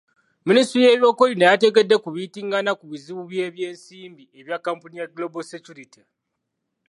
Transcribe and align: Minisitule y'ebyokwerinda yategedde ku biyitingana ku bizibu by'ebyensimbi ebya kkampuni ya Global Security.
Minisitule 0.47 0.83
y'ebyokwerinda 0.87 1.49
yategedde 1.51 1.95
ku 2.03 2.09
biyitingana 2.13 2.71
ku 2.79 2.85
bizibu 2.91 3.21
by'ebyensimbi 3.29 4.23
ebya 4.39 4.57
kkampuni 4.59 4.95
ya 5.01 5.11
Global 5.15 5.43
Security. 5.53 6.01